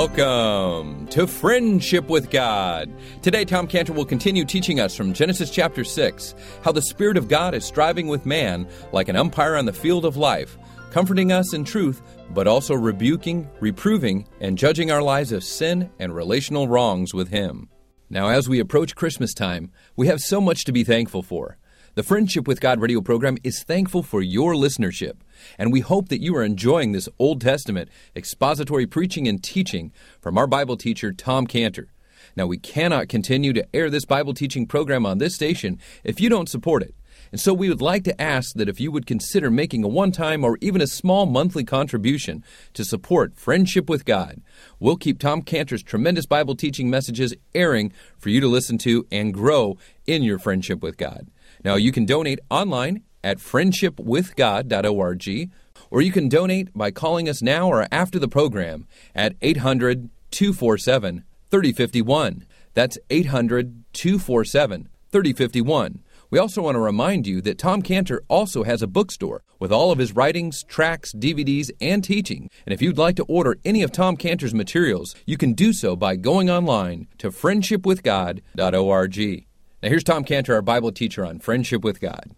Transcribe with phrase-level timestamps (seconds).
[0.00, 2.90] Welcome to Friendship with God.
[3.20, 6.34] Today, Tom Cantor will continue teaching us from Genesis chapter 6
[6.64, 10.06] how the Spirit of God is striving with man like an umpire on the field
[10.06, 10.56] of life,
[10.90, 12.00] comforting us in truth,
[12.30, 17.68] but also rebuking, reproving, and judging our lives of sin and relational wrongs with Him.
[18.08, 21.58] Now, as we approach Christmas time, we have so much to be thankful for.
[22.00, 25.16] The Friendship with God radio program is thankful for your listenership,
[25.58, 30.38] and we hope that you are enjoying this Old Testament expository preaching and teaching from
[30.38, 31.92] our Bible teacher, Tom Cantor.
[32.34, 36.30] Now, we cannot continue to air this Bible teaching program on this station if you
[36.30, 36.94] don't support it.
[37.32, 40.10] And so we would like to ask that if you would consider making a one
[40.10, 42.42] time or even a small monthly contribution
[42.72, 44.40] to support Friendship with God.
[44.78, 49.34] We'll keep Tom Cantor's tremendous Bible teaching messages airing for you to listen to and
[49.34, 51.28] grow in your friendship with God.
[51.64, 55.50] Now, you can donate online at friendshipwithgod.org,
[55.90, 61.24] or you can donate by calling us now or after the program at 800 247
[61.50, 62.46] 3051.
[62.74, 66.02] That's 800 247 3051.
[66.30, 69.90] We also want to remind you that Tom Cantor also has a bookstore with all
[69.90, 72.48] of his writings, tracks, DVDs, and teaching.
[72.64, 75.96] And if you'd like to order any of Tom Cantor's materials, you can do so
[75.96, 79.49] by going online to friendshipwithgod.org.
[79.82, 82.34] Now, here's Tom Cantor, our Bible teacher on friendship with God.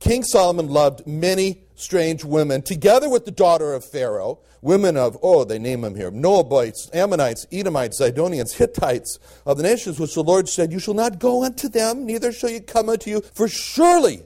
[0.00, 5.44] King Solomon loved many strange women, together with the daughter of Pharaoh, women of, oh,
[5.44, 10.46] they name them here, Moabites, Ammonites, Edomites, Zidonians, Hittites, of the nations which the Lord
[10.46, 14.22] said, You shall not go unto them, neither shall you come unto you, for surely,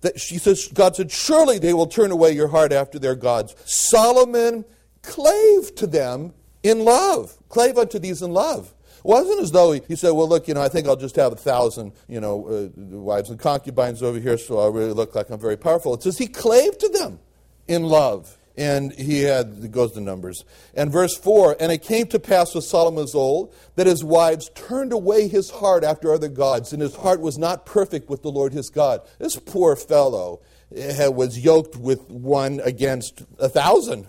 [0.00, 3.54] that she says, God said, Surely they will turn away your heart after their gods.
[3.66, 4.64] Solomon
[5.02, 8.74] clave to them in love, clave unto these in love.
[9.04, 11.32] Wasn't as though he, he, said, well, look, you know, I think I'll just have
[11.32, 15.28] a thousand, you know, uh, wives and concubines over here so I'll really look like
[15.30, 15.92] I'm very powerful.
[15.92, 17.20] It says he clave to them
[17.68, 18.38] in love.
[18.56, 20.44] And he had, goes to numbers.
[20.74, 24.92] And verse 4 And it came to pass with Solomon old that his wives turned
[24.92, 28.52] away his heart after other gods, and his heart was not perfect with the Lord
[28.52, 29.00] his God.
[29.18, 30.40] This poor fellow
[30.74, 34.04] eh, was yoked with one against a thousand,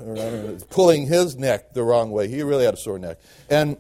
[0.69, 2.27] pulling his neck the wrong way.
[2.27, 3.17] He really had a sore neck.
[3.49, 3.77] And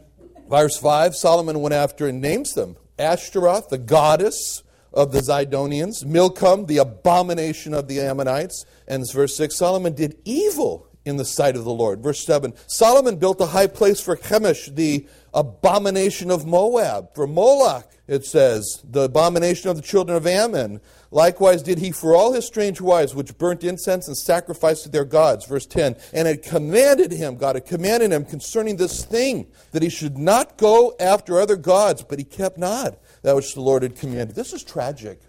[0.49, 4.63] Verse 5 Solomon went after and names them Ashtaroth, the goddess
[4.93, 8.65] of the Zidonians, Milcom, the abomination of the Ammonites.
[8.87, 12.01] And verse 6 Solomon did evil in the sight of the Lord.
[12.01, 17.13] Verse 7 Solomon built a high place for Chemosh, the abomination of Moab.
[17.13, 20.79] For Moloch, it says, the abomination of the children of Ammon.
[21.15, 25.05] Likewise did he for all his strange wives, which burnt incense and sacrificed to their
[25.05, 25.45] gods.
[25.45, 29.87] Verse 10 And had commanded him, God had commanded him concerning this thing, that he
[29.87, 33.95] should not go after other gods, but he kept not that which the Lord had
[33.95, 34.35] commanded.
[34.35, 35.21] This is tragic.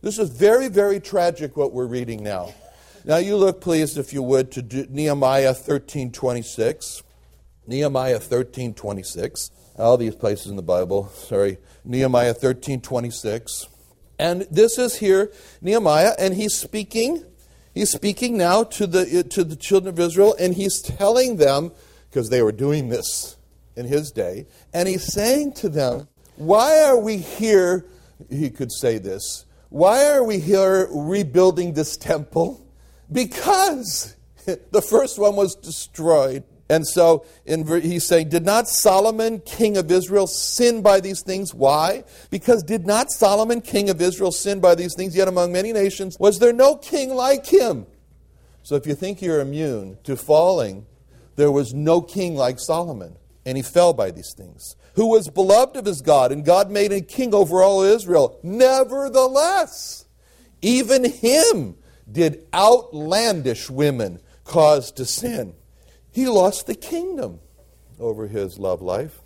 [0.00, 2.52] This is very, very tragic what we're reading now.
[3.04, 7.04] Now you look, please, if you would, to Nehemiah 13 26.
[7.68, 9.52] Nehemiah 13 26.
[9.78, 11.58] All these places in the Bible, sorry.
[11.84, 13.68] Nehemiah 13 26.
[14.18, 17.24] And this is here Nehemiah, and he's speaking.
[17.72, 21.72] He's speaking now to the, uh, to the children of Israel, and he's telling them,
[22.10, 23.36] because they were doing this
[23.76, 27.86] in his day, and he's saying to them, Why are we here?
[28.28, 29.46] He could say this.
[29.68, 32.66] Why are we here rebuilding this temple?
[33.10, 36.42] Because the first one was destroyed.
[36.70, 41.54] And so in, he's saying, Did not Solomon, king of Israel, sin by these things?
[41.54, 42.04] Why?
[42.30, 45.16] Because did not Solomon, king of Israel, sin by these things?
[45.16, 47.86] Yet among many nations, was there no king like him?
[48.62, 50.84] So if you think you're immune to falling,
[51.36, 54.76] there was no king like Solomon, and he fell by these things.
[54.96, 58.38] Who was beloved of his God, and God made him king over all Israel.
[58.42, 60.04] Nevertheless,
[60.60, 61.76] even him
[62.10, 65.54] did outlandish women cause to sin.
[66.18, 67.38] He lost the kingdom
[68.00, 69.20] over his love life.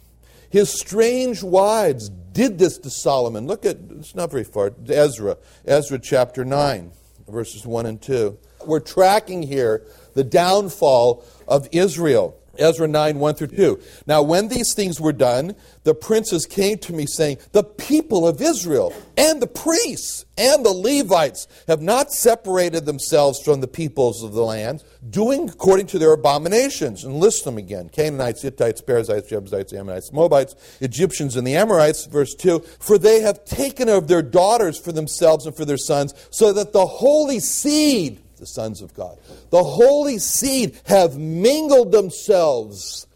[0.50, 3.46] His strange wives did this to Solomon.
[3.46, 6.92] Look at, it's not very far, Ezra, Ezra chapter 9,
[7.26, 8.36] verses 1 and 2.
[8.66, 12.38] We're tracking here the downfall of Israel.
[12.58, 13.80] Ezra 9, 1 through 2.
[14.06, 15.54] Now, when these things were done,
[15.84, 20.72] the princes came to me, saying, The people of Israel and the priests and the
[20.72, 26.12] Levites have not separated themselves from the peoples of the land, doing according to their
[26.12, 27.04] abominations.
[27.04, 32.06] And list them again Canaanites, Hittites, Perizzites, Jebusites, Ammonites, Moabites, Egyptians, and the Amorites.
[32.06, 36.14] Verse 2 For they have taken of their daughters for themselves and for their sons,
[36.30, 39.18] so that the holy seed the sons of God.
[39.50, 43.06] The holy seed have mingled themselves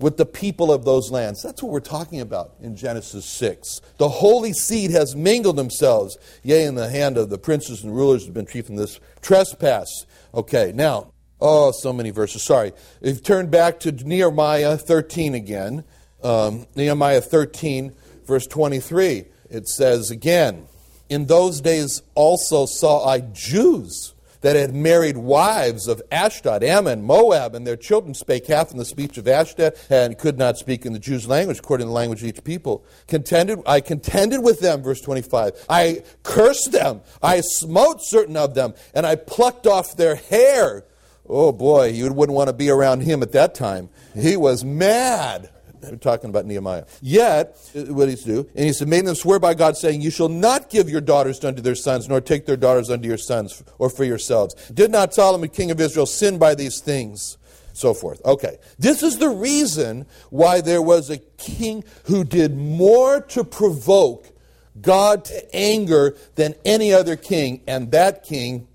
[0.00, 1.40] with the people of those lands.
[1.40, 3.80] That's what we're talking about in Genesis 6.
[3.98, 8.24] The holy seed has mingled themselves, yea, in the hand of the princes and rulers
[8.24, 10.04] have been treated this trespass.
[10.34, 11.12] Okay, now,
[11.44, 12.44] Oh, so many verses.
[12.44, 12.72] Sorry.
[13.00, 15.82] If turn back to Nehemiah 13 again,
[16.22, 17.92] um, Nehemiah 13,
[18.24, 20.68] verse 23, it says again,
[21.08, 24.11] In those days also saw I Jews
[24.42, 28.84] that had married wives of Ashdod, Ammon, Moab, and their children spake half in the
[28.84, 32.22] speech of Ashdod, and could not speak in the Jews' language, according to the language
[32.22, 32.84] of each people.
[33.06, 35.66] Contended, I contended with them, verse 25.
[35.68, 37.00] I cursed them.
[37.22, 40.84] I smote certain of them, and I plucked off their hair.
[41.28, 43.88] Oh boy, you wouldn't want to be around him at that time.
[44.14, 45.50] He was mad.
[45.82, 46.84] We're talking about Nehemiah.
[47.00, 50.10] Yet, uh, what he's do, and he said, made them swear by God, saying, You
[50.10, 53.62] shall not give your daughters unto their sons, nor take their daughters unto your sons,
[53.78, 54.54] or for yourselves.
[54.70, 57.38] Did not Solomon, king of Israel, sin by these things?
[57.74, 58.20] So forth.
[58.24, 58.58] Okay.
[58.78, 64.28] This is the reason why there was a king who did more to provoke
[64.80, 68.68] God to anger than any other king, and that king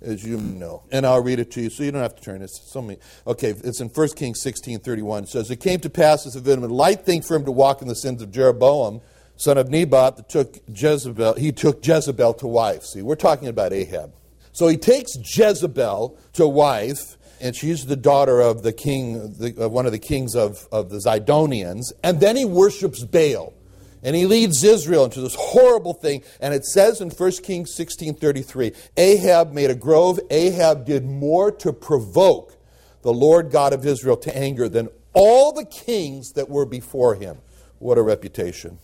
[0.00, 0.82] as you know.
[0.90, 2.42] And I'll read it to you, so you don't have to turn.
[2.42, 2.98] It's so many.
[3.26, 5.24] Okay, it's in 1 Kings 16 31.
[5.24, 7.88] It says, It came to pass as a light thing for him to walk in
[7.88, 9.00] the sins of Jeroboam,
[9.36, 11.34] son of Nebat, that took Jezebel.
[11.34, 12.84] He took Jezebel to wife.
[12.84, 14.12] See, we're talking about Ahab.
[14.52, 19.72] So he takes Jezebel to wife, and she's the daughter of the king, the, of
[19.72, 23.54] one of the kings of, of the Zidonians, and then he worships Baal.
[24.02, 26.22] And he leads Israel into this horrible thing.
[26.40, 30.20] And it says in 1 Kings 16:33, Ahab made a grove.
[30.30, 32.56] Ahab did more to provoke
[33.02, 37.38] the Lord God of Israel to anger than all the kings that were before him.
[37.78, 38.78] What a reputation.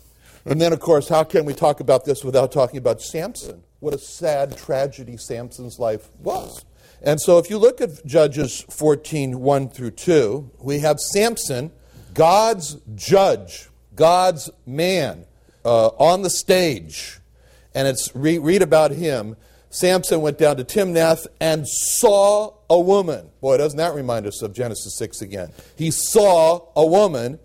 [0.45, 3.63] And then, of course, how can we talk about this without talking about Samson?
[3.81, 6.65] What a sad tragedy Samson's life was.
[7.03, 11.71] And so, if you look at Judges 14 1 through 2, we have Samson,
[12.13, 15.27] God's judge God's man
[15.65, 17.19] uh, on the stage,
[17.75, 19.37] and it's re- read about him.
[19.71, 23.31] Samson went down to Timnath and saw a woman.
[23.41, 25.51] Boy, doesn't that remind us of Genesis 6 again?
[25.77, 27.41] He saw a woman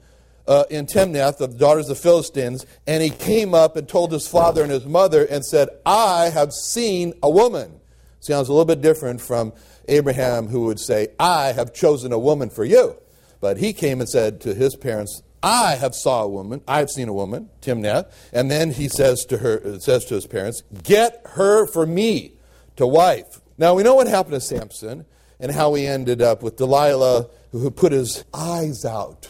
[0.48, 4.12] uh, in Timnath of the daughters of the Philistines, and he came up and told
[4.12, 7.80] his father and his mother and said, I have seen a woman.
[8.20, 9.54] Sounds a little bit different from
[9.88, 12.96] Abraham, who would say, I have chosen a woman for you.
[13.42, 16.62] But he came and said to his parents, I have saw a woman.
[16.68, 18.12] I have seen a woman, Timnath.
[18.34, 22.34] And then he says to her, says to his parents, "Get her for me
[22.76, 25.06] to wife." Now we know what happened to Samson
[25.40, 29.30] and how he ended up with Delilah, who put his eyes out.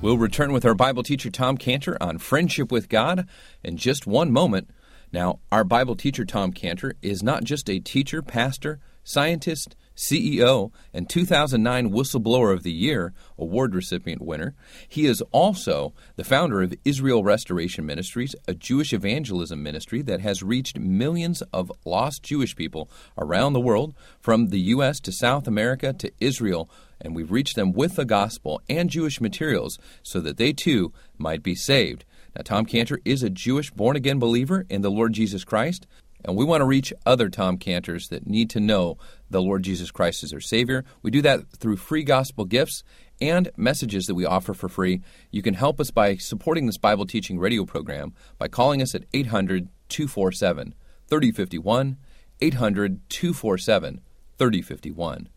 [0.00, 3.28] We'll return with our Bible teacher Tom Cantor on friendship with God
[3.62, 4.68] in just one moment.
[5.12, 11.08] Now, our Bible teacher Tom Cantor is not just a teacher, pastor, scientist, CEO, and
[11.08, 14.54] 2009 Whistleblower of the Year award recipient winner.
[14.88, 20.42] He is also the founder of Israel Restoration Ministries, a Jewish evangelism ministry that has
[20.42, 25.00] reached millions of lost Jewish people around the world, from the U.S.
[25.00, 29.78] to South America to Israel, and we've reached them with the gospel and Jewish materials
[30.02, 32.04] so that they too might be saved.
[32.34, 35.86] Now, Tom Cantor is a Jewish born again believer in the Lord Jesus Christ,
[36.24, 38.98] and we want to reach other Tom Cantors that need to know
[39.30, 40.84] the Lord Jesus Christ as their Savior.
[41.02, 42.82] We do that through free gospel gifts
[43.20, 45.00] and messages that we offer for free.
[45.30, 49.04] You can help us by supporting this Bible teaching radio program by calling us at
[49.12, 50.74] 800 247
[51.08, 51.96] 3051.
[52.40, 54.00] 800 247
[54.38, 55.28] 3051.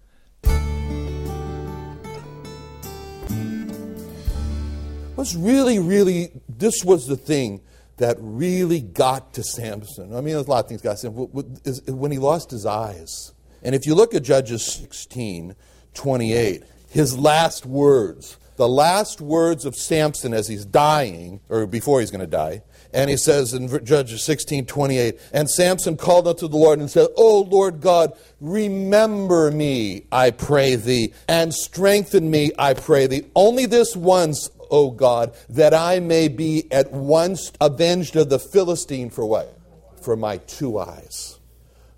[5.15, 7.62] What's really, really, this was the thing
[7.98, 10.14] that really got to Samson.
[10.14, 11.98] I mean, there's a lot of things got to him.
[11.98, 13.34] When he lost his eyes.
[13.64, 15.56] And if you look at Judges 16,
[15.94, 22.12] 28, his last words, the last words of Samson as he's dying, or before he's
[22.12, 22.62] going to die,
[22.94, 27.08] and he says in Judges 16, 28, and Samson called unto the Lord and said,
[27.18, 33.25] O Lord God, remember me, I pray thee, and strengthen me, I pray thee.
[33.36, 39.10] Only this once, O God, that I may be at once avenged of the Philistine
[39.10, 39.57] for what?
[40.01, 41.39] For my two eyes.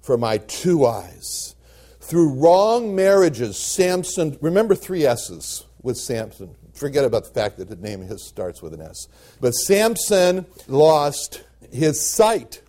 [0.01, 1.55] For my two eyes.
[1.99, 6.55] Through wrong marriages, Samson, remember three S's with Samson.
[6.73, 9.07] Forget about the fact that the name of his starts with an S.
[9.41, 12.61] But Samson lost his sight,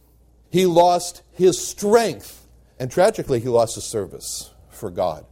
[0.51, 2.47] he lost his strength,
[2.81, 5.25] and tragically, he lost his service for God.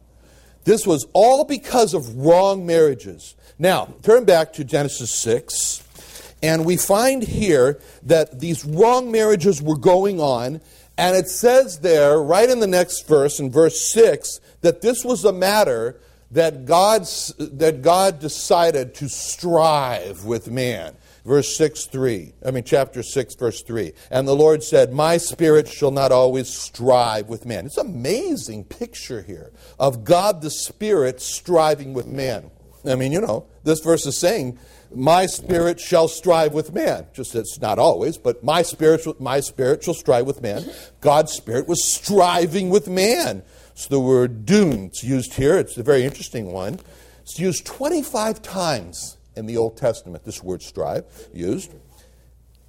[0.63, 3.35] This was all because of wrong marriages.
[3.59, 5.83] Now, turn back to Genesis 6,
[6.43, 10.61] and we find here that these wrong marriages were going on,
[10.95, 15.25] and it says there, right in the next verse, in verse 6, that this was
[15.25, 15.99] a matter
[16.29, 20.95] that, God's, that God decided to strive with man.
[21.25, 22.33] verse 6 3.
[22.45, 23.93] I mean, chapter 6, verse 3.
[24.11, 27.65] And the Lord said, My spirit shall not always strive with man.
[27.65, 32.51] It's an amazing picture here of God the Spirit striving with man.
[32.85, 34.59] I mean, you know, this verse is saying,
[34.93, 37.07] My spirit shall strive with man.
[37.13, 40.63] Just it's not always, but my spirit, my spirit shall strive with man.
[41.01, 43.43] God's spirit was striving with man.
[43.73, 45.57] So the word dun, it's used here.
[45.57, 46.79] It's a very interesting one.
[47.21, 51.73] It's used 25 times in the Old Testament, this word strive used.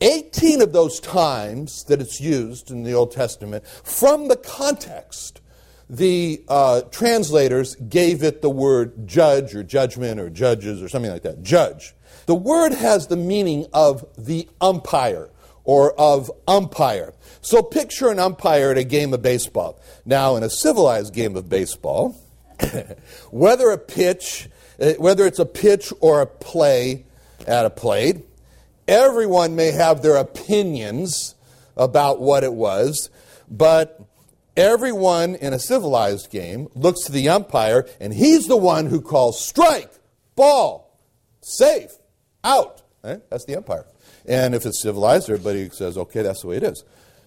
[0.00, 5.40] 18 of those times that it's used in the Old Testament, from the context,
[5.90, 11.22] the uh, translators gave it the word judge or judgment or judges or something like
[11.22, 11.42] that.
[11.42, 11.94] Judge.
[12.26, 15.30] The word has the meaning of the umpire
[15.64, 17.14] or of umpire.
[17.40, 19.80] So picture an umpire at a game of baseball.
[20.04, 22.16] Now, in a civilized game of baseball,
[23.30, 24.48] whether a pitch,
[24.80, 27.06] uh, whether it's a pitch or a play
[27.46, 28.26] at a plate,
[28.86, 31.34] everyone may have their opinions
[31.76, 33.10] about what it was,
[33.50, 34.07] but
[34.58, 39.40] everyone in a civilized game looks to the umpire and he's the one who calls
[39.42, 39.90] strike,
[40.34, 40.98] ball,
[41.40, 41.92] safe,
[42.42, 42.82] out.
[43.04, 43.18] Eh?
[43.30, 43.86] That's the umpire.
[44.26, 46.84] And if it's civilized, everybody says, okay, that's the way it is.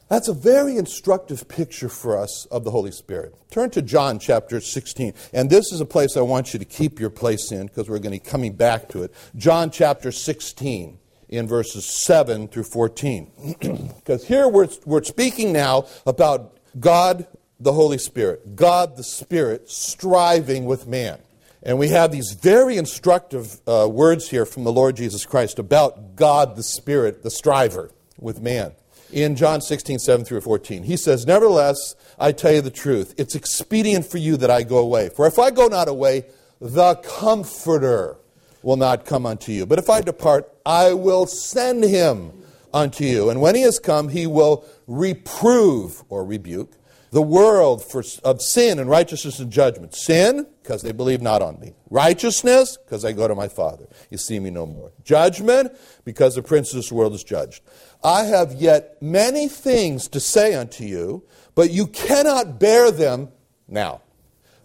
[0.09, 3.33] That's a very instructive picture for us of the Holy Spirit.
[3.49, 5.13] Turn to John chapter 16.
[5.31, 7.99] And this is a place I want you to keep your place in because we're
[7.99, 9.13] going to be coming back to it.
[9.37, 13.55] John chapter 16 in verses 7 through 14.
[14.01, 17.27] Because here we're, we're speaking now about God
[17.59, 21.19] the Holy Spirit, God the Spirit striving with man.
[21.63, 26.15] And we have these very instructive uh, words here from the Lord Jesus Christ about
[26.15, 28.71] God the Spirit, the striver with man
[29.11, 30.83] in John 16, 7 through 14.
[30.83, 33.13] He says, Nevertheless, I tell you the truth.
[33.17, 35.09] It's expedient for you that I go away.
[35.09, 36.25] For if I go not away,
[36.59, 38.17] the Comforter
[38.63, 39.65] will not come unto you.
[39.65, 42.31] But if I depart, I will send him
[42.73, 43.29] unto you.
[43.29, 46.73] And when he has come, he will reprove or rebuke
[47.11, 49.93] the world for, of sin and righteousness and judgment.
[49.93, 51.73] Sin, because they believe not on me.
[51.89, 53.87] Righteousness, because I go to my Father.
[54.09, 54.91] You see me no more.
[55.03, 55.73] Judgment,
[56.05, 57.61] because the prince of this world is judged.
[58.03, 61.23] I have yet many things to say unto you,
[61.53, 63.29] but you cannot bear them
[63.67, 64.01] now.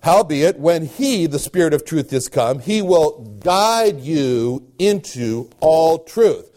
[0.03, 5.99] Howbeit, when he, the Spirit of truth, is come, he will guide you into all
[5.99, 6.49] truth.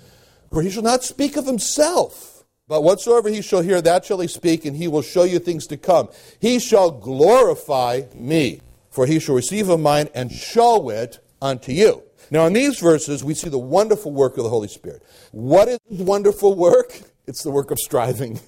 [0.51, 4.27] For he shall not speak of himself, but whatsoever he shall hear, that shall he
[4.27, 6.09] speak, and he will show you things to come.
[6.39, 12.03] He shall glorify me, for he shall receive of mine and show it unto you.
[12.31, 15.03] Now, in these verses, we see the wonderful work of the Holy Spirit.
[15.31, 16.99] What is wonderful work?
[17.25, 18.39] It's the work of striving.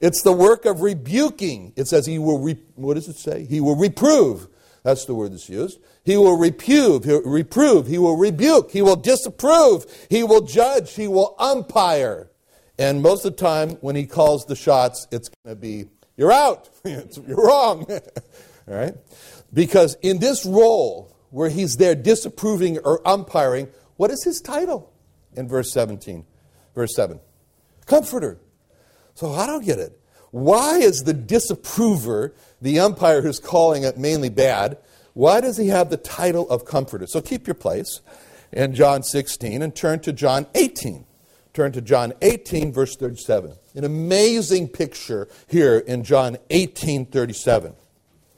[0.00, 1.72] It's the work of rebuking.
[1.76, 3.44] It says he will, re- what does it say?
[3.44, 4.48] He will reprove.
[4.82, 5.80] That's the word that's used.
[6.04, 10.94] He will reprove, he will reprove, he will rebuke, he will disapprove, he will judge,
[10.94, 12.30] he will umpire.
[12.78, 16.32] And most of the time, when he calls the shots, it's going to be, you're
[16.32, 17.84] out, you're wrong.
[18.68, 18.94] All right?
[19.52, 24.92] Because in this role, where he's there disapproving or umpiring, what is his title
[25.36, 26.24] in verse 17?
[26.74, 27.20] Verse 7.
[27.86, 28.38] Comforter.
[29.14, 30.00] So I don't get it.
[30.30, 34.78] Why is the disapprover, the umpire who's calling it mainly bad,
[35.14, 37.06] why does he have the title of comforter?
[37.06, 38.00] So keep your place
[38.52, 41.04] in John 16 and turn to John 18.
[41.54, 43.52] Turn to John 18, verse 37.
[43.74, 47.72] An amazing picture here in John 18, 37.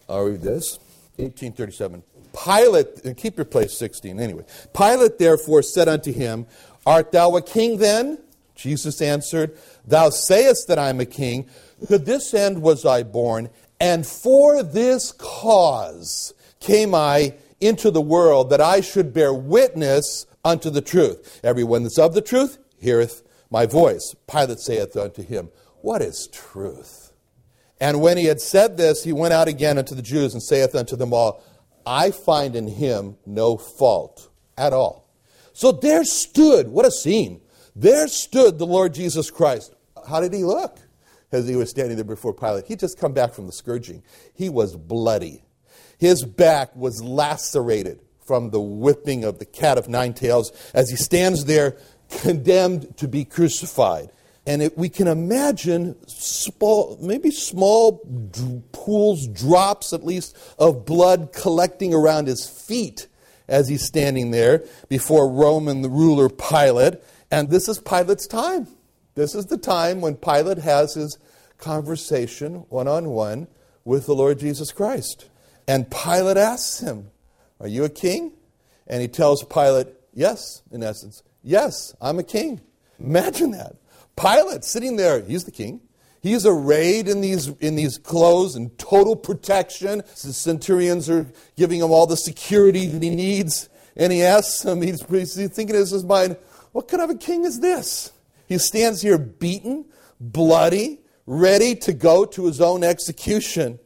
[0.08, 0.78] I'll read this.
[1.16, 2.02] 1837.
[2.32, 4.44] Pilate, and keep your place 16 anyway.
[4.74, 6.46] Pilate therefore said unto him,
[6.86, 8.18] Art thou a king then?
[8.54, 9.56] Jesus answered,
[9.86, 11.48] Thou sayest that I am a king.
[11.88, 18.50] To this end was I born, and for this cause came I into the world,
[18.50, 21.40] that I should bear witness unto the truth.
[21.42, 24.14] Everyone that's of the truth heareth my voice.
[24.30, 25.50] Pilate saith unto him,
[25.82, 27.12] What is truth?
[27.80, 30.74] And when he had said this, he went out again unto the Jews and saith
[30.74, 31.42] unto them all,
[31.86, 35.08] I find in him no fault at all.
[35.54, 37.40] So there stood, what a scene.
[37.74, 39.74] There stood the Lord Jesus Christ.
[40.06, 40.78] How did he look
[41.32, 42.66] as he was standing there before Pilate?
[42.66, 44.02] He'd just come back from the scourging.
[44.34, 45.42] He was bloody.
[45.98, 50.96] His back was lacerated from the whipping of the cat of nine tails as he
[50.96, 51.76] stands there
[52.08, 54.10] condemned to be crucified.
[54.46, 57.98] And it, we can imagine small, maybe small
[58.72, 63.06] pools, drops at least, of blood collecting around his feet
[63.46, 66.94] as he's standing there before Roman the ruler Pilate.
[67.30, 68.66] And this is Pilate's time.
[69.20, 71.18] This is the time when Pilate has his
[71.58, 73.48] conversation one on one
[73.84, 75.28] with the Lord Jesus Christ.
[75.68, 77.10] And Pilate asks him,
[77.60, 78.32] Are you a king?
[78.86, 81.22] And he tells Pilate, Yes, in essence.
[81.42, 82.62] Yes, I'm a king.
[82.98, 83.76] Imagine that.
[84.16, 85.82] Pilate sitting there, he's the king.
[86.22, 89.98] He's arrayed in these, in these clothes and total protection.
[89.98, 91.26] The centurions are
[91.58, 93.68] giving him all the security that he needs.
[93.96, 96.38] And he asks him, he's, he's thinking in his mind,
[96.72, 98.12] what kind of a king is this?
[98.50, 99.84] He stands here beaten,
[100.18, 103.78] bloody, ready to go to his own execution.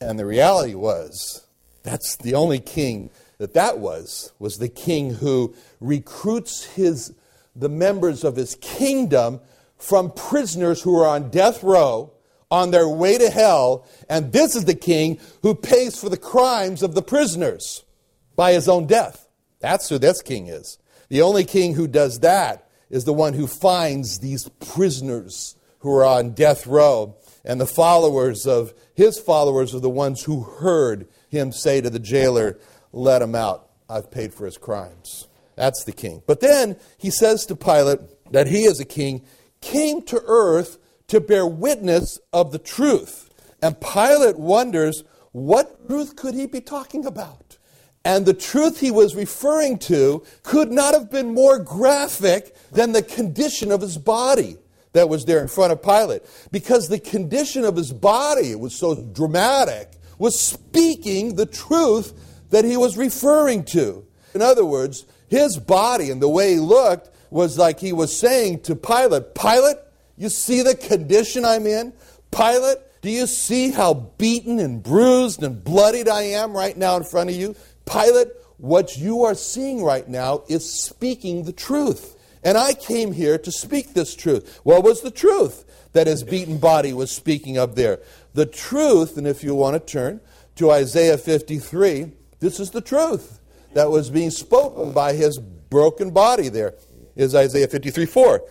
[0.00, 1.46] And the reality was,
[1.84, 7.14] that's the only king that that was, was the king who recruits his,
[7.54, 9.40] the members of his kingdom
[9.78, 12.12] from prisoners who are on death row
[12.50, 16.82] on their way to hell, and this is the king who pays for the crimes
[16.82, 17.84] of the prisoners
[18.34, 19.28] by his own death.
[19.60, 20.78] That's who this king is.
[21.10, 26.04] The only king who does that is the one who finds these prisoners who are
[26.04, 31.52] on death row, and the followers of his followers are the ones who heard him
[31.52, 32.58] say to the jailer,
[32.92, 33.68] Let him out.
[33.88, 35.26] I've paid for his crimes.
[35.56, 36.22] That's the king.
[36.26, 38.00] But then he says to Pilate
[38.32, 39.24] that he, as a king,
[39.60, 40.78] came to earth
[41.08, 43.30] to bear witness of the truth.
[43.60, 47.49] And Pilate wonders, what truth could he be talking about?
[48.04, 53.02] And the truth he was referring to could not have been more graphic than the
[53.02, 54.56] condition of his body
[54.92, 56.22] that was there in front of Pilate.
[56.50, 62.76] Because the condition of his body—it was so dramatic, was speaking the truth that he
[62.76, 64.04] was referring to.
[64.34, 68.60] In other words, his body and the way he looked was like he was saying
[68.60, 69.76] to Pilate, Pilate,
[70.16, 71.92] you see the condition I'm in?
[72.30, 77.04] Pilate, do you see how beaten and bruised and bloodied I am right now in
[77.04, 77.54] front of you?
[77.86, 82.16] Pilate, what you are seeing right now is speaking the truth.
[82.42, 84.60] And I came here to speak this truth.
[84.62, 88.00] What was the truth that his beaten body was speaking of there?
[88.34, 90.20] The truth, and if you want to turn
[90.56, 93.40] to Isaiah 53, this is the truth
[93.74, 96.74] that was being spoken by his broken body there
[97.16, 98.42] is Isaiah 53 4.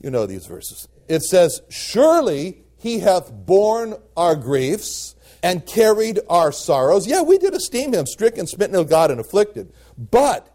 [0.00, 0.88] You know these verses.
[1.08, 5.13] It says, Surely he hath borne our griefs
[5.44, 7.06] and carried our sorrows.
[7.06, 9.70] Yeah, we did esteem him, stricken, smitten of God, and afflicted.
[9.98, 10.50] But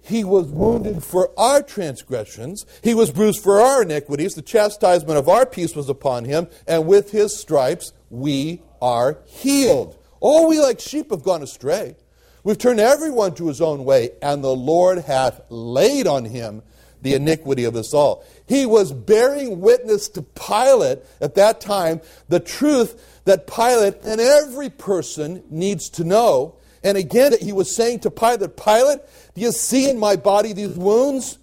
[0.00, 4.34] he was wounded for our transgressions, he was bruised for our iniquities.
[4.34, 9.96] The chastisement of our peace was upon him, and with his stripes we are healed.
[10.18, 11.94] All we like sheep have gone astray.
[12.42, 16.62] We've turned everyone to his own way, and the Lord hath laid on him
[17.00, 18.24] the iniquity of us all.
[18.46, 24.70] He was bearing witness to Pilate at that time, the truth that Pilate and every
[24.70, 26.56] person needs to know.
[26.82, 29.00] And again, he was saying to Pilate, Pilate,
[29.34, 31.38] do you see in my body these wounds?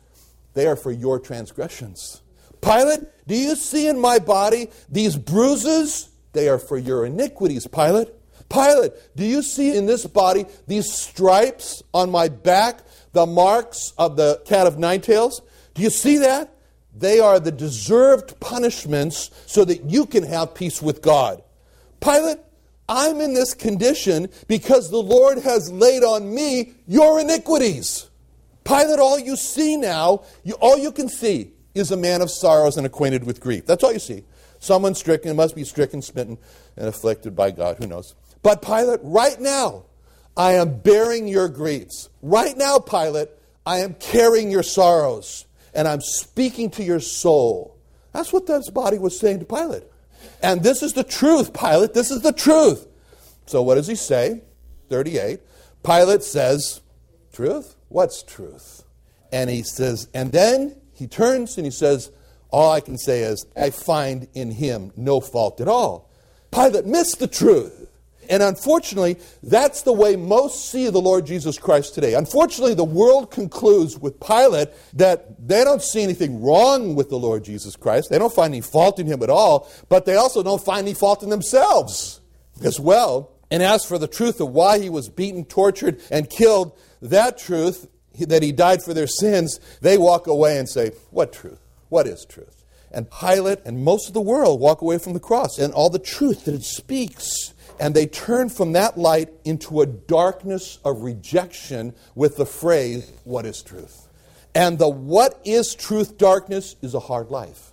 [0.54, 2.22] They are for your transgressions.
[2.62, 6.10] Pilate, do you see in my body these bruises?
[6.34, 8.10] They are for your iniquities, Pilate.
[8.50, 12.80] Pilate, do you see in this body these stripes on my back,
[13.14, 15.42] the marks of the cat of nine tails?
[15.76, 16.54] Do you see that?
[16.94, 21.42] They are the deserved punishments so that you can have peace with God.
[22.02, 22.38] Pilate,
[22.88, 28.10] I'm in this condition because the Lord has laid on me your iniquities.
[28.64, 32.78] Pilate, all you see now, you, all you can see is a man of sorrows
[32.78, 33.66] and acquainted with grief.
[33.66, 34.24] That's all you see.
[34.60, 36.38] Someone stricken, must be stricken, smitten,
[36.76, 37.78] and afflicted by God.
[37.78, 38.16] Who knows?
[38.42, 39.86] But Pilate, right now,
[40.36, 42.10] I am bearing your griefs.
[42.22, 43.30] Right now, Pilate,
[43.66, 47.78] I am carrying your sorrows and I'm speaking to your soul.
[48.14, 49.84] That's what this body was saying to Pilate.
[50.42, 51.94] And this is the truth, Pilate.
[51.94, 52.88] This is the truth.
[53.46, 54.44] So what does he say?
[54.90, 55.40] 38.
[55.84, 56.82] Pilate says,
[57.34, 57.76] Truth?
[57.90, 58.84] What's truth?
[59.32, 62.12] And he says, and then he turns and he says,
[62.50, 66.10] All I can say is, I find in him no fault at all.
[66.52, 67.90] Pilate missed the truth.
[68.30, 72.14] And unfortunately, that's the way most see the Lord Jesus Christ today.
[72.14, 77.44] Unfortunately, the world concludes with Pilate that they don't see anything wrong with the Lord
[77.44, 78.12] Jesus Christ.
[78.12, 80.94] They don't find any fault in him at all, but they also don't find any
[80.94, 82.22] fault in themselves
[82.64, 83.32] as well.
[83.50, 87.88] And as for the truth of why he was beaten, tortured, and killed, that truth,
[88.20, 91.60] that he died for their sins, they walk away and say, What truth?
[91.90, 92.64] What is truth?
[92.92, 95.98] And Pilate and most of the world walk away from the cross and all the
[95.98, 101.94] truth that it speaks and they turn from that light into a darkness of rejection
[102.14, 104.08] with the phrase, What is truth?
[104.54, 107.72] And the what is truth darkness is a hard life.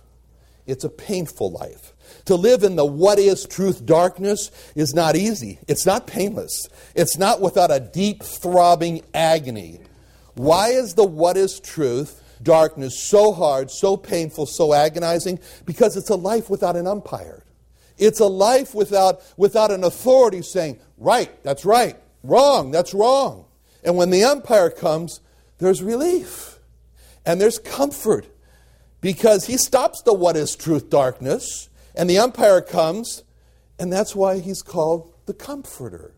[0.65, 1.93] It's a painful life.
[2.25, 5.59] To live in the what is truth darkness is not easy.
[5.67, 6.67] It's not painless.
[6.93, 9.79] It's not without a deep throbbing agony.
[10.35, 15.39] Why is the what is truth darkness so hard, so painful, so agonizing?
[15.65, 17.43] Because it's a life without an umpire.
[17.97, 23.45] It's a life without, without an authority saying, right, that's right, wrong, that's wrong.
[23.83, 25.21] And when the umpire comes,
[25.57, 26.59] there's relief.
[27.25, 28.27] And there's comfort
[29.01, 33.23] because he stops the what is truth darkness, and the umpire comes,
[33.79, 36.13] and that's why he's called the comforter.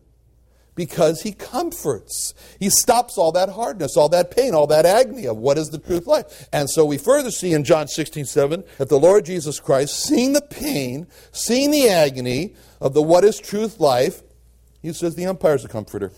[0.80, 2.32] Because he comforts.
[2.58, 5.76] He stops all that hardness, all that pain, all that agony of what is the
[5.76, 6.48] truth life.
[6.54, 10.32] And so we further see in John 16, 7 that the Lord Jesus Christ, seeing
[10.32, 14.22] the pain, seeing the agony of the what is truth life,
[14.80, 16.12] he says the umpire is a comforter.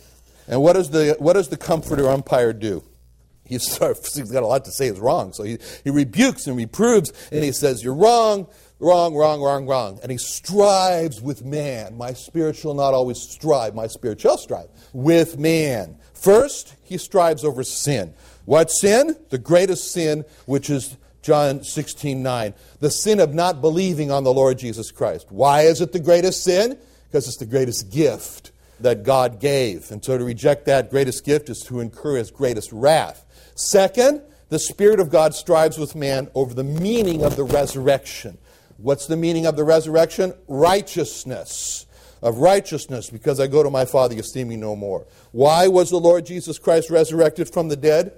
[0.47, 2.85] And what does the, what does the comforter umpire do?
[3.45, 3.77] He's,
[4.15, 5.33] he's got a lot to say is wrong.
[5.33, 8.47] So he, he rebukes and reproves, and he says, You're wrong,
[8.83, 9.99] wrong, wrong, wrong, wrong.
[10.03, 11.97] And he strives with man.
[11.97, 15.97] My spirit shall not always strive, my spirit shall strive with man.
[16.13, 18.15] First, he strives over sin.
[18.45, 19.17] What sin?
[19.31, 22.55] The greatest sin, which is John 16, 9.
[22.81, 25.29] The sin of not believing on the Lord Jesus Christ.
[25.31, 26.77] Why is it the greatest sin?
[27.09, 29.91] Because it's the greatest gift that God gave.
[29.93, 33.25] And so to reject that greatest gift is to incur his greatest wrath.
[33.55, 38.39] Second, the Spirit of God strives with man over the meaning of the resurrection.
[38.83, 40.35] What's the meaning of the resurrection?
[40.49, 41.87] Righteousness.
[42.21, 45.07] Of righteousness, because I go to my Father, you esteem me no more.
[45.33, 48.13] Why was the Lord Jesus Christ resurrected from the dead?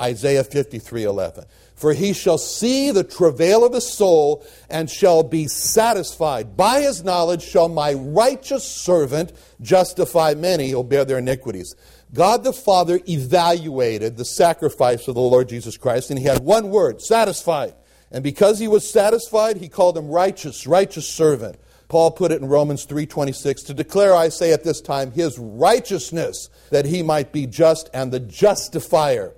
[0.00, 1.44] Isaiah 53 11.
[1.74, 6.56] For he shall see the travail of his soul and shall be satisfied.
[6.56, 11.74] By his knowledge shall my righteous servant justify many who bear their iniquities.
[12.12, 16.70] God the Father evaluated the sacrifice of the Lord Jesus Christ, and he had one
[16.70, 17.74] word satisfied.
[18.14, 21.56] And because he was satisfied, he called him righteous, righteous servant.
[21.88, 26.48] Paul put it in Romans 3:26 to declare I say at this time his righteousness
[26.70, 29.32] that he might be just and the justifier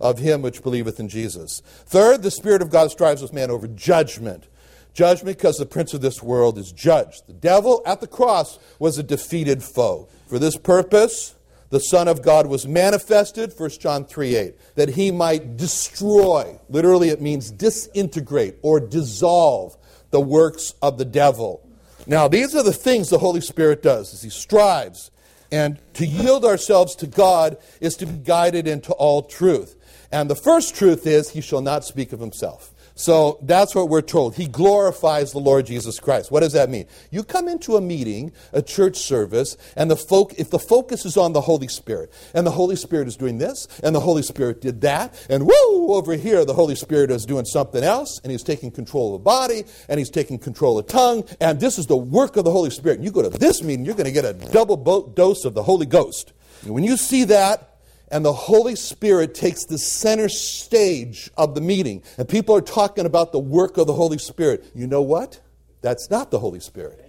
[0.00, 1.62] of him which believeth in Jesus.
[1.86, 4.48] Third, the Spirit of God strives with man over judgment.
[4.92, 7.28] Judgment because the prince of this world is judged.
[7.28, 10.08] The devil at the cross was a defeated foe.
[10.26, 11.35] For this purpose,
[11.70, 17.08] the Son of God was manifested, 1 John 3 8, that he might destroy, literally
[17.08, 19.76] it means disintegrate or dissolve
[20.10, 21.62] the works of the devil.
[22.06, 25.10] Now, these are the things the Holy Spirit does as he strives.
[25.50, 29.76] And to yield ourselves to God is to be guided into all truth.
[30.10, 32.72] And the first truth is, he shall not speak of himself.
[32.98, 34.36] So that's what we're told.
[34.36, 36.30] He glorifies the Lord Jesus Christ.
[36.30, 36.86] What does that mean?
[37.10, 41.18] You come into a meeting, a church service, and the folk, if the focus is
[41.18, 44.62] on the Holy Spirit, and the Holy Spirit is doing this, and the Holy Spirit
[44.62, 48.42] did that, and woo, over here the Holy Spirit is doing something else, and he's
[48.42, 51.86] taking control of the body, and he's taking control of the tongue, and this is
[51.86, 52.96] the work of the Holy Spirit.
[52.96, 55.62] And you go to this meeting, you're going to get a double dose of the
[55.62, 56.32] Holy Ghost.
[56.62, 57.75] And when you see that,
[58.10, 63.06] and the Holy Spirit takes the center stage of the meeting, and people are talking
[63.06, 64.64] about the work of the Holy Spirit.
[64.74, 65.40] You know what?
[65.82, 67.02] That's not the Holy Spirit.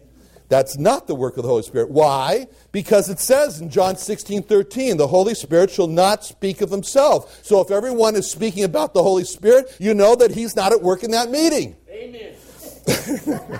[0.50, 1.90] That's not the work of the Holy Spirit.
[1.92, 2.48] Why?
[2.72, 7.44] Because it says in John 16, 13, the Holy Spirit shall not speak of himself.
[7.44, 10.82] So if everyone is speaking about the Holy Spirit, you know that he's not at
[10.82, 11.76] work in that meeting.
[11.90, 12.34] Amen.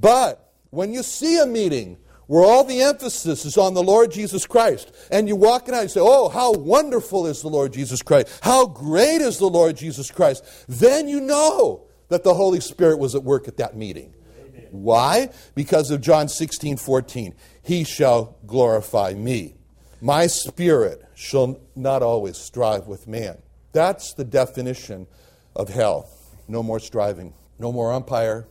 [0.00, 1.96] but when you see a meeting
[2.28, 4.94] where all the emphasis is on the Lord Jesus Christ.
[5.10, 8.38] And you walk in out and say, Oh, how wonderful is the Lord Jesus Christ!
[8.42, 10.44] How great is the Lord Jesus Christ!
[10.68, 14.14] Then you know that the Holy Spirit was at work at that meeting.
[14.38, 14.68] Amen.
[14.70, 15.30] Why?
[15.54, 17.34] Because of John 16, 14.
[17.62, 19.54] He shall glorify me.
[20.00, 23.38] My spirit shall not always strive with man.
[23.72, 25.06] That's the definition
[25.56, 26.08] of hell.
[26.46, 28.46] No more striving, no more umpire,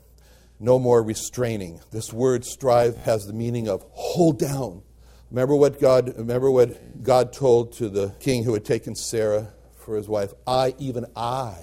[0.60, 1.80] no more restraining.
[1.92, 4.82] This word strive has the meaning of hold down.
[5.30, 9.54] Remember what God remember what God told to the king who had taken Sarah
[9.88, 11.56] for his wife, I even I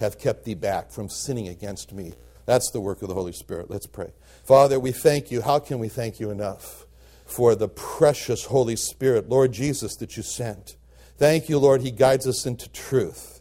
[0.00, 2.14] have kept thee back from sinning against me.
[2.46, 3.70] That's the work of the Holy Spirit.
[3.70, 4.12] Let's pray.
[4.42, 5.42] Father, we thank you.
[5.42, 6.86] How can we thank you enough
[7.26, 10.76] for the precious Holy Spirit, Lord Jesus, that you sent?
[11.18, 13.37] Thank you, Lord, he guides us into truth.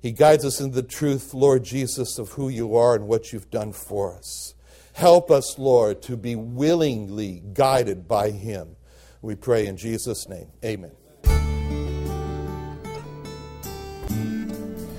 [0.00, 3.50] He guides us into the truth, Lord Jesus, of who you are and what you've
[3.50, 4.54] done for us.
[4.92, 8.76] Help us, Lord, to be willingly guided by Him.
[9.20, 10.48] We pray in Jesus' name.
[10.64, 10.92] Amen.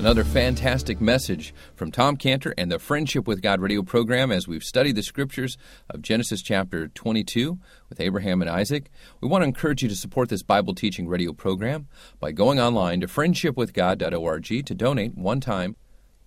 [0.07, 4.63] Another fantastic message from Tom Cantor and the Friendship with God radio program as we've
[4.63, 5.57] studied the scriptures
[5.89, 8.89] of Genesis chapter 22 with Abraham and Isaac.
[9.19, 11.89] We want to encourage you to support this Bible teaching radio program
[12.21, 15.75] by going online to friendshipwithgod.org to donate one time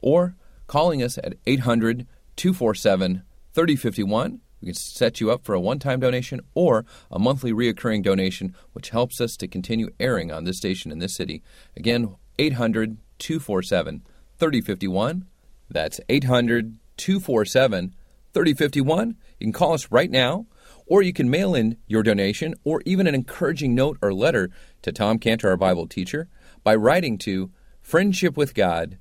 [0.02, 3.22] or calling us at 800 247
[3.54, 4.40] 3051.
[4.60, 8.54] We can set you up for a one time donation or a monthly reoccurring donation,
[8.74, 11.42] which helps us to continue airing on this station in this city.
[11.74, 14.02] Again, 800 247
[14.38, 15.26] 3051.
[15.68, 17.94] That's 800 247
[18.32, 19.16] 3051.
[19.38, 20.46] You can call us right now,
[20.86, 24.50] or you can mail in your donation or even an encouraging note or letter
[24.82, 26.28] to Tom Cantor, our Bible teacher,
[26.64, 28.98] by writing to Friendship with God.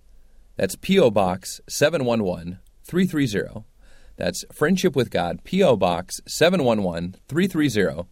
[0.55, 1.11] That's P.O.
[1.11, 3.65] Box 711 330.
[4.17, 5.77] That's Friendship with God, P.O.
[5.77, 8.09] Box 711 330,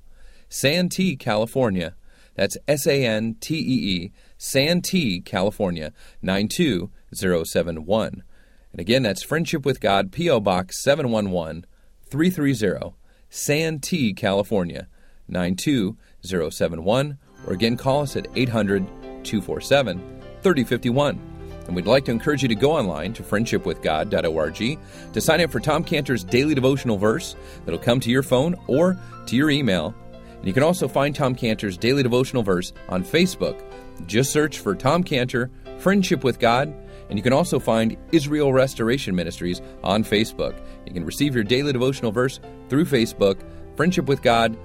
[0.48, 1.96] Santee, California.
[2.36, 8.24] That's S A N T E E, Santee, California 92071.
[8.72, 10.40] And again, that's Friendship with God, P.O.
[10.40, 11.66] Box 711
[12.10, 12.96] 330,
[13.30, 14.88] Santee, California
[15.28, 17.18] 92071.
[17.46, 18.86] Or again, call us at 800
[19.24, 20.00] 247
[20.42, 21.38] 3051.
[21.68, 24.80] And we'd like to encourage you to go online to friendshipwithgod.org
[25.14, 28.98] to sign up for Tom Cantor's daily devotional verse that'll come to your phone or
[29.26, 29.94] to your email.
[30.38, 33.62] And you can also find Tom Cantor's daily devotional verse on Facebook.
[34.06, 36.74] Just search for Tom Cantor, Friendship with God,
[37.10, 40.60] and you can also find Israel Restoration Ministries on Facebook.
[40.86, 43.40] You can receive your daily devotional verse through Facebook,
[43.76, 44.58] Friendship with God,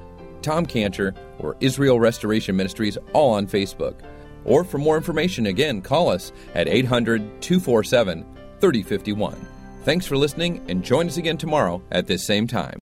[0.43, 3.95] Tom Cantor, or Israel Restoration Ministries, all on Facebook.
[4.45, 8.25] Or for more information, again, call us at 800 247
[8.61, 9.47] 3051.
[9.85, 12.81] Thanks for listening and join us again tomorrow at this same time.